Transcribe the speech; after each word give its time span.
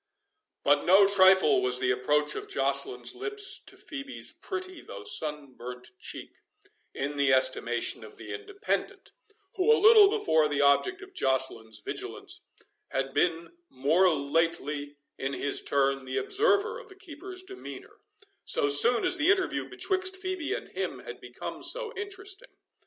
But 0.63 0.83
no 0.83 1.05
trifle 1.05 1.61
was 1.61 1.77
the 1.79 1.91
approach 1.91 2.33
of 2.33 2.47
Joceline's 2.49 3.13
lips 3.13 3.59
to 3.63 3.75
Phœbe's 3.75 4.31
pretty 4.31 4.81
though 4.81 5.03
sunburnt 5.03 5.91
cheek, 5.99 6.31
in 6.95 7.17
the 7.17 7.31
estimation 7.31 8.03
of 8.03 8.17
the 8.17 8.33
Independent, 8.33 9.11
who, 9.57 9.71
a 9.71 9.77
little 9.77 10.09
before 10.09 10.47
the 10.47 10.59
object 10.59 11.03
of 11.03 11.13
Joceline's 11.13 11.81
vigilance, 11.81 12.41
had 12.89 13.13
been 13.13 13.55
more 13.69 14.09
lately 14.11 14.97
in 15.19 15.33
his 15.33 15.61
turn 15.61 16.05
the 16.05 16.17
observer 16.17 16.79
of 16.79 16.89
the 16.89 16.95
keeper's 16.95 17.43
demeanour, 17.43 17.97
so 18.43 18.69
soon 18.69 19.05
as 19.05 19.17
the 19.17 19.29
interview 19.29 19.69
betwixt 19.69 20.15
Phœbe 20.15 20.57
and 20.57 20.69
him 20.69 21.01
had 21.05 21.21
become 21.21 21.61
so 21.61 21.93
interesting. 21.95 22.49